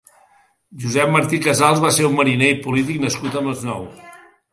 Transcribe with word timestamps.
Josep 0.85 1.11
Martí 1.15 1.39
Casals 1.43 1.83
va 1.83 1.91
ser 1.97 2.07
un 2.07 2.15
mariner 2.21 2.49
i 2.53 2.57
polític 2.63 2.99
nascut 3.05 3.39
al 3.43 3.47
Masnou. 3.49 3.85